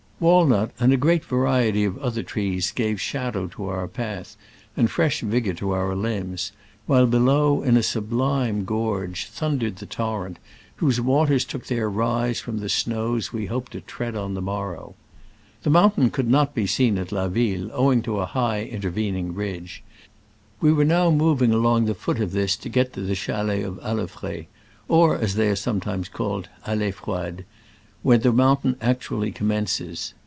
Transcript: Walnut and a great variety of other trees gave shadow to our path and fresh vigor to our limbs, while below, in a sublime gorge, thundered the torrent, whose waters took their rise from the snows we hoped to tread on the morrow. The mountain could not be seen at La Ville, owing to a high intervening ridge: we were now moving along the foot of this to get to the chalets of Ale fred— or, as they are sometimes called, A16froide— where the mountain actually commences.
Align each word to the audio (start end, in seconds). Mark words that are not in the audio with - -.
Walnut 0.21 0.69
and 0.79 0.93
a 0.93 0.97
great 0.97 1.25
variety 1.25 1.83
of 1.83 1.97
other 1.97 2.21
trees 2.21 2.69
gave 2.71 3.01
shadow 3.01 3.47
to 3.47 3.65
our 3.65 3.87
path 3.87 4.37
and 4.77 4.87
fresh 4.87 5.21
vigor 5.21 5.55
to 5.55 5.71
our 5.71 5.95
limbs, 5.95 6.51
while 6.85 7.07
below, 7.07 7.63
in 7.63 7.75
a 7.75 7.81
sublime 7.81 8.63
gorge, 8.63 9.25
thundered 9.25 9.77
the 9.77 9.87
torrent, 9.87 10.37
whose 10.75 11.01
waters 11.01 11.43
took 11.43 11.65
their 11.65 11.89
rise 11.89 12.39
from 12.39 12.59
the 12.59 12.69
snows 12.69 13.33
we 13.33 13.47
hoped 13.47 13.71
to 13.71 13.81
tread 13.81 14.15
on 14.15 14.35
the 14.35 14.43
morrow. 14.43 14.93
The 15.63 15.71
mountain 15.71 16.11
could 16.11 16.29
not 16.29 16.53
be 16.53 16.67
seen 16.67 16.99
at 16.99 17.11
La 17.11 17.27
Ville, 17.27 17.71
owing 17.73 18.03
to 18.03 18.19
a 18.19 18.27
high 18.27 18.61
intervening 18.61 19.33
ridge: 19.33 19.81
we 20.59 20.71
were 20.71 20.85
now 20.85 21.09
moving 21.09 21.51
along 21.51 21.85
the 21.85 21.95
foot 21.95 22.19
of 22.21 22.31
this 22.31 22.55
to 22.57 22.69
get 22.69 22.93
to 22.93 23.01
the 23.01 23.15
chalets 23.15 23.65
of 23.65 23.79
Ale 23.83 24.05
fred— 24.05 24.45
or, 24.87 25.17
as 25.17 25.33
they 25.33 25.47
are 25.49 25.55
sometimes 25.55 26.07
called, 26.09 26.47
A16froide— 26.67 27.43
where 28.03 28.17
the 28.17 28.31
mountain 28.33 28.75
actually 28.81 29.31
commences. 29.31 30.11